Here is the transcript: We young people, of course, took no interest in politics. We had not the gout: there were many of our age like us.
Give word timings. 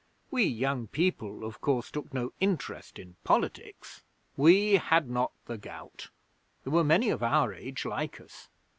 We 0.31 0.45
young 0.45 0.87
people, 0.87 1.43
of 1.43 1.61
course, 1.61 1.91
took 1.91 2.11
no 2.11 2.33
interest 2.39 2.97
in 2.97 3.17
politics. 3.23 4.01
We 4.35 4.77
had 4.77 5.11
not 5.11 5.31
the 5.45 5.59
gout: 5.59 6.09
there 6.63 6.73
were 6.73 6.83
many 6.83 7.11
of 7.11 7.21
our 7.21 7.53
age 7.53 7.85
like 7.85 8.19
us. 8.19 8.49